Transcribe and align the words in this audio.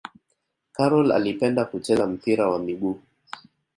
Karol 0.71 1.11
alipenda 1.11 1.65
kucheza 1.65 2.07
mpira 2.07 2.49
wa 2.49 2.59
miguu 2.59 2.99